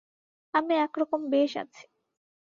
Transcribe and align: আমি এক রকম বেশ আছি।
আমি 0.53 0.73
এক 0.77 0.93
রকম 0.99 1.21
বেশ 1.31 1.51
আছি। 1.57 1.83